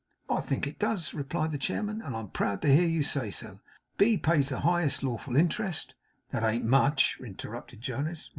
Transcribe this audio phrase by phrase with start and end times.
[0.31, 3.59] 'I think it does,' replied the chairman, 'and I'm proud to hear you say so.
[3.99, 5.93] B pays the highest lawful interest'
[6.31, 8.27] 'That an't much,' interrupted Jonas.